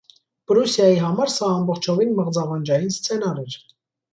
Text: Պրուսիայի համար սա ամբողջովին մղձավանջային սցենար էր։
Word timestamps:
Պրուսիայի 0.51 0.95
համար 1.03 1.33
սա 1.35 1.49
ամբողջովին 1.57 2.15
մղձավանջային 2.21 2.93
սցենար 2.97 3.45
էր։ 3.45 3.63